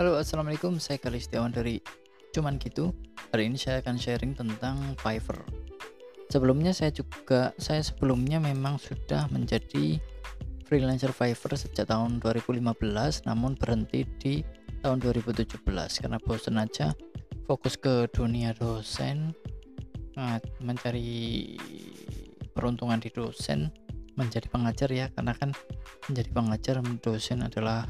Halo 0.00 0.16
assalamualaikum. 0.16 0.80
Saya 0.80 0.96
Kalistiawan 0.96 1.52
dari 1.52 1.76
Cuman 2.32 2.56
Gitu. 2.56 2.96
Hari 3.28 3.44
ini 3.44 3.60
saya 3.60 3.84
akan 3.84 4.00
sharing 4.00 4.32
tentang 4.32 4.96
Fiverr. 4.96 5.44
Sebelumnya 6.32 6.72
saya 6.72 6.88
juga 6.96 7.52
Saya 7.60 7.84
sebelumnya 7.84 8.40
memang 8.40 8.80
sudah 8.80 9.28
menjadi 9.28 10.00
freelancer 10.64 11.12
Fiverr 11.12 11.60
sejak 11.60 11.92
tahun 11.92 12.24
2015 12.24 12.64
Namun 13.28 13.52
berhenti 13.60 14.08
di 14.16 14.34
tahun 14.80 14.96
2017 15.04 15.60
Karena 15.68 16.16
bosan 16.24 16.56
aja 16.56 16.96
fokus 17.44 17.76
ke 17.76 18.08
dunia 18.16 18.56
dosen 18.56 19.36
nah, 20.16 20.40
Mencari 20.64 21.52
peruntungan 22.56 22.96
di 22.96 23.12
dosen 23.12 23.68
menjadi 24.12 24.44
pengajar 24.52 24.92
ya 24.92 25.08
karena 25.08 25.32
kan 25.32 25.56
menjadi 26.08 26.30
pengajar 26.36 26.74
dosen 27.00 27.40
adalah 27.40 27.88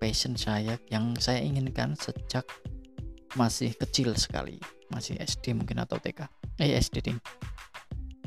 passion 0.00 0.34
saya 0.34 0.78
yang 0.90 1.14
saya 1.18 1.40
inginkan 1.42 1.94
sejak 1.94 2.46
masih 3.38 3.72
kecil 3.76 4.12
sekali 4.18 4.60
masih 4.92 5.16
SD 5.16 5.56
mungkin 5.56 5.80
atau 5.80 5.96
TK 5.96 6.28
eh 6.60 6.76
SD 6.76 7.00
ding. 7.00 7.18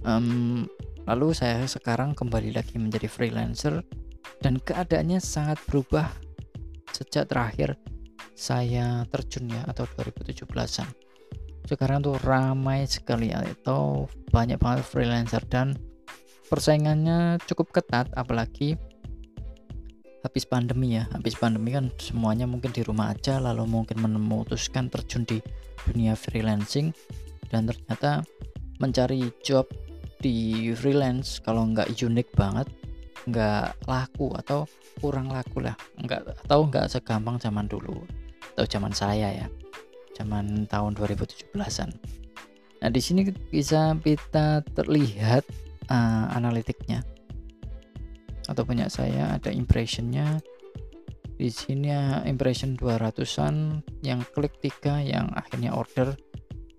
Um, 0.05 0.65
lalu 1.05 1.33
saya 1.37 1.65
sekarang 1.65 2.17
kembali 2.17 2.53
lagi 2.53 2.77
menjadi 2.81 3.05
freelancer 3.05 3.85
dan 4.41 4.57
keadaannya 4.61 5.21
sangat 5.21 5.61
berubah 5.69 6.09
sejak 6.89 7.29
terakhir 7.29 7.77
saya 8.35 9.07
terjun 9.09 9.49
ya 9.49 9.63
atau 9.69 9.87
2017an 9.95 10.87
sekarang 11.65 12.05
tuh 12.05 12.17
ramai 12.21 12.85
sekali 12.85 13.33
atau 13.33 14.05
banyak 14.29 14.61
banget 14.61 14.85
freelancer 14.85 15.41
dan 15.49 15.73
persaingannya 16.45 17.41
cukup 17.49 17.73
ketat 17.73 18.05
apalagi 18.13 18.77
habis 20.35 20.51
pandemi 20.51 20.99
ya. 20.99 21.07
Habis 21.15 21.39
pandemi 21.39 21.71
kan 21.71 21.87
semuanya 21.95 22.43
mungkin 22.43 22.75
di 22.75 22.83
rumah 22.83 23.15
aja 23.15 23.39
lalu 23.39 23.63
mungkin 23.71 24.03
memutuskan 24.03 24.91
terjun 24.91 25.23
di 25.23 25.39
dunia 25.87 26.11
freelancing. 26.11 26.91
Dan 27.47 27.71
ternyata 27.71 28.19
mencari 28.83 29.31
job 29.39 29.63
di 30.19 30.67
freelance 30.75 31.39
kalau 31.39 31.63
nggak 31.71 31.87
unik 31.87 32.35
banget 32.35 32.67
nggak 33.31 33.79
laku 33.87 34.35
atau 34.35 34.67
kurang 34.99 35.31
laku 35.31 35.63
lah. 35.63 35.79
Nggak 36.03 36.35
atau 36.43 36.67
nggak 36.67 36.91
segampang 36.91 37.39
zaman 37.39 37.71
dulu 37.71 38.03
atau 38.59 38.67
zaman 38.67 38.91
saya 38.91 39.31
ya. 39.31 39.47
Zaman 40.19 40.67
tahun 40.67 40.99
2017an 40.99 41.95
nah 42.83 42.91
di 42.91 43.01
sini 43.01 43.25
bisa 43.49 43.97
kita 43.97 44.61
terlihat 44.75 45.41
uh, 45.89 46.29
analitiknya 46.35 47.01
atau 48.49 48.63
punya 48.65 48.89
saya 48.89 49.35
ada 49.37 49.49
impressionnya. 49.49 50.39
Di 51.35 51.51
sini 51.51 51.91
ya, 51.91 52.23
impression 52.23 52.79
200an 52.79 53.83
yang 54.07 54.23
klik 54.31 54.55
tiga 54.63 55.03
yang 55.03 55.27
akhirnya 55.35 55.75
order. 55.75 56.15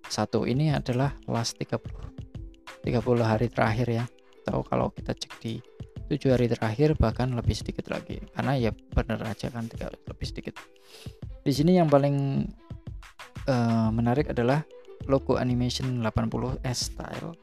Satu 0.08 0.48
ini 0.48 0.72
adalah 0.72 1.12
last 1.28 1.60
30 1.60 1.82
30 2.86 3.02
hari 3.26 3.50
terakhir 3.50 3.88
ya. 3.90 4.04
Atau 4.46 4.62
kalau 4.62 4.94
kita 4.94 5.12
cek 5.12 5.32
di 5.42 5.58
tujuh 6.06 6.38
hari 6.38 6.46
terakhir 6.46 6.94
bahkan 6.96 7.34
lebih 7.34 7.52
sedikit 7.52 7.90
lagi. 7.90 8.22
Karena 8.32 8.54
ya 8.56 8.70
bener 8.72 9.20
aja 9.26 9.50
kan 9.50 9.66
tiga 9.66 9.90
lebih 10.06 10.26
sedikit. 10.26 10.54
Di 11.42 11.52
sini 11.52 11.76
yang 11.76 11.90
paling 11.90 12.46
uh, 13.50 13.90
menarik 13.90 14.30
adalah 14.30 14.62
logo 15.10 15.36
animation 15.36 16.00
80 16.00 16.62
S 16.64 16.94
style. 16.94 17.34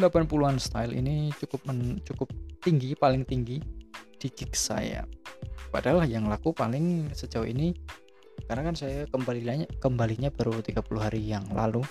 80-an 0.00 0.56
style 0.56 0.96
ini 0.96 1.28
cukup 1.36 1.60
men, 1.68 2.00
cukup 2.08 2.32
tinggi 2.60 2.94
paling 2.94 3.24
tinggi 3.24 3.58
di 4.20 4.28
gig 4.28 4.52
saya. 4.52 5.04
Padahal 5.70 6.04
yang 6.04 6.28
laku 6.28 6.52
paling 6.52 7.10
sejauh 7.16 7.46
ini 7.46 7.72
karena 8.48 8.72
kan 8.72 8.76
saya 8.76 9.04
kembalinya 9.08 9.68
kembalinya 9.78 10.30
baru 10.32 10.64
30 10.64 10.80
hari 10.96 11.20
yang 11.24 11.44
lalu 11.52 11.84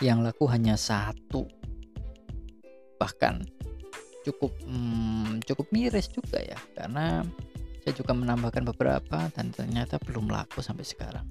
yang 0.00 0.24
laku 0.24 0.48
hanya 0.48 0.74
satu. 0.74 1.44
Bahkan 2.98 3.34
cukup 4.24 4.52
hmm, 4.64 5.44
cukup 5.44 5.66
miris 5.70 6.08
juga 6.08 6.40
ya 6.40 6.56
karena 6.72 7.20
saya 7.84 7.92
juga 7.92 8.16
menambahkan 8.16 8.64
beberapa 8.64 9.28
dan 9.36 9.52
ternyata 9.52 10.00
belum 10.00 10.32
laku 10.32 10.64
sampai 10.64 10.88
sekarang. 10.88 11.28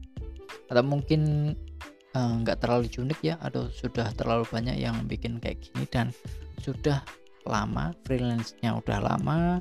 Atau 0.69 0.85
mungkin 0.85 1.53
Eh, 2.13 2.33
nggak 2.45 2.57
uh, 2.57 2.61
terlalu 2.61 2.93
unik 2.93 3.19
ya 3.25 3.41
atau 3.41 3.73
sudah 3.73 4.13
terlalu 4.13 4.45
banyak 4.45 4.77
yang 4.77 5.01
bikin 5.09 5.41
kayak 5.41 5.65
gini 5.65 5.89
dan 5.89 6.13
sudah 6.61 7.01
lama 7.45 7.91
freelance-nya 8.07 8.79
udah 8.79 8.99
lama 9.03 9.59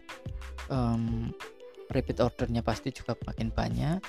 um, 0.70 1.31
repeat 1.93 2.19
ordernya 2.19 2.65
pasti 2.65 2.91
juga 2.91 3.15
makin 3.28 3.53
banyak. 3.53 4.00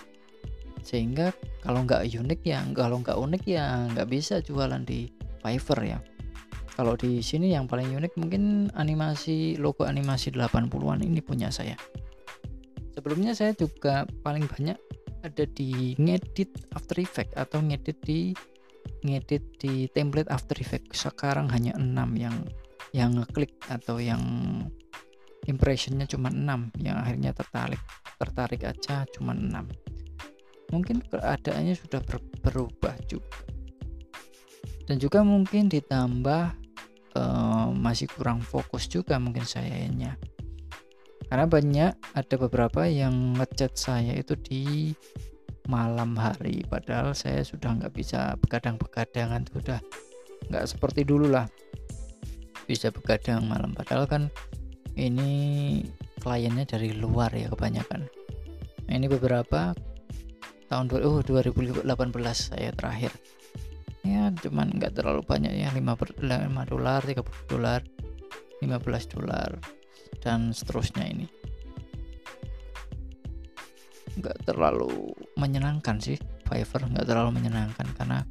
Sehingga 0.83 1.31
kalau 1.63 1.83
nggak 1.87 2.07
unik 2.07 2.41
ya 2.43 2.59
kalau 2.75 2.99
nggak 2.99 3.15
unik 3.15 3.43
ya 3.47 3.87
nggak 3.91 4.07
bisa 4.09 4.39
jualan 4.43 4.83
di 4.83 5.11
Fiverr 5.43 5.81
ya. 5.83 5.99
Kalau 6.73 6.97
di 6.97 7.21
sini 7.21 7.53
yang 7.53 7.69
paling 7.69 7.93
unik 7.93 8.17
mungkin 8.17 8.73
animasi 8.73 9.61
logo 9.61 9.85
animasi 9.85 10.33
80-an 10.33 11.05
ini 11.05 11.21
punya 11.21 11.53
saya. 11.53 11.77
Sebelumnya 12.97 13.37
saya 13.37 13.53
juga 13.53 14.09
paling 14.25 14.49
banyak 14.49 14.77
ada 15.23 15.45
di 15.53 15.93
ngedit 15.97 16.73
After 16.73 16.97
Effects 16.99 17.37
atau 17.37 17.61
ngedit 17.61 17.97
di 18.03 18.33
ngedit 19.05 19.43
di 19.61 19.87
template 19.93 20.27
After 20.33 20.57
Effects. 20.57 21.05
Sekarang 21.05 21.47
hanya 21.53 21.77
6 21.77 21.93
yang 22.17 22.35
yang 22.93 23.17
ngeklik 23.17 23.57
atau 23.67 23.97
yang 23.97 24.21
impressionnya 25.49 26.07
cuma 26.07 26.31
6 26.31 26.77
yang 26.79 26.95
akhirnya 27.01 27.35
tertarik 27.35 27.81
tertarik 28.21 28.61
aja 28.63 29.03
cuma 29.17 29.35
6 29.35 29.49
mungkin 30.71 31.03
keadaannya 31.05 31.77
sudah 31.77 32.01
ber, 32.01 32.17
berubah 32.41 32.97
juga. 33.05 33.45
Dan 34.89 34.97
juga 34.97 35.21
mungkin 35.21 35.69
ditambah 35.69 36.43
uh, 37.15 37.69
masih 37.71 38.09
kurang 38.09 38.41
fokus 38.41 38.89
juga 38.89 39.15
mungkin 39.21 39.45
sayanya 39.45 40.17
karena 41.33 41.49
banyak 41.49 41.91
ada 42.13 42.35
beberapa 42.37 42.85
yang 42.85 43.33
ngechat 43.33 43.73
saya 43.73 44.13
itu 44.13 44.37
di 44.37 44.93
malam 45.65 46.13
hari. 46.13 46.61
Padahal 46.61 47.17
saya 47.17 47.41
sudah 47.41 47.73
nggak 47.73 47.89
bisa 47.89 48.37
begadang-begadangan 48.37 49.41
sudah 49.49 49.81
nggak 50.53 50.65
seperti 50.69 51.01
dulu 51.07 51.33
lah 51.33 51.49
bisa 52.65 52.89
begadang 52.89 53.45
malam. 53.47 53.75
Padahal 53.75 54.07
kan 54.07 54.23
ini 54.95 55.81
kliennya 56.21 56.65
dari 56.67 56.95
luar 56.95 57.33
ya 57.33 57.51
kebanyakan. 57.51 58.07
Ini 58.87 59.07
beberapa 59.09 59.73
tahun 60.69 60.85
oh, 61.03 61.21
2018 61.21 61.85
saya 62.33 62.71
terakhir. 62.73 63.11
Ya 64.03 64.27
cuman 64.35 64.75
nggak 64.75 64.99
terlalu 64.99 65.23
banyak 65.23 65.53
ya 65.55 65.71
5, 65.71 66.19
5 66.19 66.71
dolar 66.71 66.99
30 67.07 67.23
dolar 67.47 67.79
15 68.59 69.13
dolar 69.15 69.49
dan 70.19 70.51
seterusnya 70.51 71.07
ini. 71.07 71.27
Nggak 74.19 74.45
terlalu 74.45 75.15
menyenangkan 75.39 75.97
sih 75.97 76.19
Fiverr 76.45 76.85
nggak 76.85 77.07
terlalu 77.07 77.39
menyenangkan 77.41 77.87
karena 77.97 78.21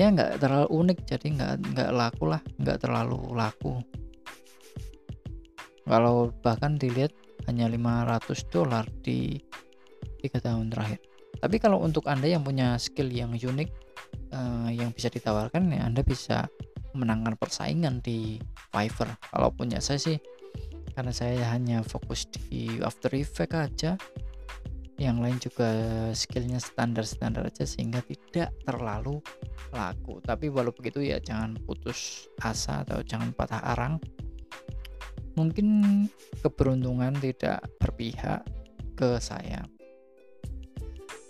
ya 0.00 0.08
nggak 0.08 0.40
terlalu 0.40 0.68
unik 0.72 0.98
jadi 1.04 1.26
nggak 1.36 1.54
nggak 1.76 1.90
laku 1.92 2.24
lah 2.32 2.40
nggak 2.56 2.78
terlalu 2.80 3.20
laku. 3.36 3.72
Kalau 5.84 6.32
bahkan 6.40 6.80
dilihat 6.80 7.12
hanya 7.44 7.68
500 7.68 8.48
dolar 8.48 8.88
di 9.04 9.36
tiga 10.24 10.40
tahun 10.40 10.72
terakhir. 10.72 11.04
Tapi 11.40 11.56
kalau 11.60 11.84
untuk 11.84 12.08
anda 12.08 12.24
yang 12.24 12.40
punya 12.40 12.80
skill 12.80 13.12
yang 13.12 13.36
unik 13.36 13.68
uh, 14.32 14.68
yang 14.72 14.92
bisa 14.96 15.12
ditawarkan 15.12 15.68
ya 15.68 15.84
anda 15.84 16.00
bisa 16.00 16.48
menangkan 16.96 17.36
persaingan 17.36 18.00
di 18.00 18.40
Fiverr. 18.72 19.12
Kalau 19.20 19.52
punya 19.52 19.84
saya 19.84 20.00
sih 20.00 20.16
karena 20.96 21.12
saya 21.14 21.44
hanya 21.54 21.84
fokus 21.84 22.26
di 22.28 22.80
After 22.82 23.12
Effects 23.14 23.56
aja 23.56 23.92
yang 25.00 25.24
lain 25.24 25.40
juga 25.40 25.72
skillnya 26.12 26.60
standar-standar 26.60 27.48
aja 27.48 27.64
sehingga 27.64 28.04
tidak 28.04 28.52
terlalu 28.68 29.24
laku. 29.72 30.20
Tapi 30.20 30.52
walau 30.52 30.76
begitu 30.76 31.00
ya 31.00 31.16
jangan 31.16 31.56
putus 31.64 32.28
asa 32.44 32.84
atau 32.84 33.00
jangan 33.00 33.32
patah 33.32 33.64
arang. 33.72 33.96
Mungkin 35.40 36.04
keberuntungan 36.44 37.16
tidak 37.16 37.64
berpihak 37.80 38.44
ke 38.92 39.16
saya. 39.24 39.64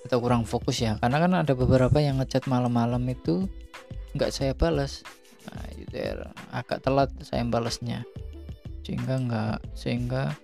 Atau 0.02 0.18
kurang 0.18 0.42
fokus 0.42 0.82
ya 0.82 0.98
karena 0.98 1.22
kan 1.22 1.32
ada 1.46 1.54
beberapa 1.54 2.02
yang 2.02 2.18
ngechat 2.18 2.50
malam-malam 2.50 3.06
itu 3.06 3.46
nggak 4.18 4.34
saya 4.34 4.50
balas. 4.50 5.06
Nah, 5.46 5.70
ya, 5.94 6.26
agak 6.50 6.82
telat 6.82 7.14
saya 7.22 7.46
balasnya. 7.46 8.02
Sehingga 8.82 9.14
nggak 9.14 9.78
sehingga 9.78 10.34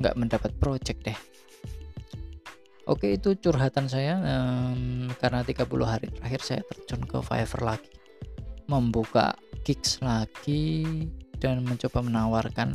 nggak 0.00 0.16
mendapat 0.16 0.56
project 0.56 1.04
deh 1.04 1.31
Oke 2.90 3.14
itu 3.14 3.38
curhatan 3.38 3.86
saya 3.86 4.18
um, 4.18 5.06
karena 5.22 5.46
30 5.46 5.70
hari 5.86 6.10
terakhir 6.10 6.40
saya 6.42 6.62
terjun 6.66 7.06
ke 7.06 7.22
Fiverr 7.22 7.62
lagi. 7.62 7.92
Membuka 8.66 9.38
gigs 9.62 10.02
lagi 10.02 10.90
dan 11.38 11.62
mencoba 11.62 12.02
menawarkan 12.02 12.74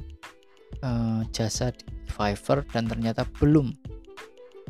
uh, 0.80 1.27
jasa 1.36 1.75
di 1.75 2.07
Fiverr 2.07 2.63
dan 2.71 2.88
ternyata 2.88 3.27
belum. 3.36 3.75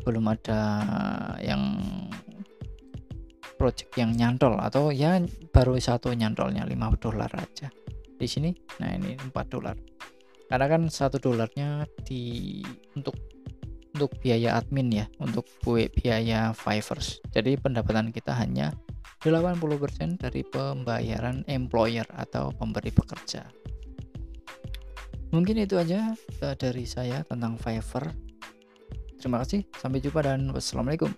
Belum 0.02 0.24
ada 0.26 0.62
yang 1.38 1.78
project 3.54 3.94
yang 3.94 4.14
nyantol 4.14 4.58
atau 4.58 4.90
ya 4.90 5.22
baru 5.54 5.78
satu 5.78 6.10
nyantolnya 6.14 6.66
5 6.66 6.74
dolar 6.98 7.30
aja. 7.38 7.70
Di 8.18 8.26
sini 8.26 8.50
nah 8.82 8.90
ini 8.90 9.14
4 9.14 9.30
dolar. 9.46 9.78
Karena 10.50 10.66
kan 10.66 10.82
satu 10.90 11.22
dolarnya 11.22 11.86
di 12.02 12.58
untuk 12.98 13.37
untuk 13.98 14.14
biaya 14.22 14.54
admin 14.54 14.94
ya 14.94 15.06
untuk 15.18 15.50
biaya 15.98 16.54
Fiverr 16.54 17.02
jadi 17.34 17.58
pendapatan 17.58 18.14
kita 18.14 18.30
hanya 18.38 18.70
80% 19.26 20.22
dari 20.22 20.46
pembayaran 20.46 21.42
employer 21.50 22.06
atau 22.14 22.54
pemberi 22.54 22.94
pekerja. 22.94 23.50
Mungkin 25.34 25.58
itu 25.58 25.74
aja 25.74 26.14
eh, 26.14 26.54
dari 26.54 26.86
saya 26.86 27.26
tentang 27.26 27.58
Fiverr 27.58 28.14
terima 29.18 29.42
kasih 29.42 29.66
sampai 29.74 29.98
jumpa 29.98 30.22
dan 30.22 30.46
wassalamualaikum 30.54 31.10